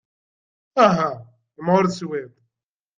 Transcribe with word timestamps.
Aha, 0.85 1.09
imɣuret 1.59 1.93
cwiṭ! 1.99 2.33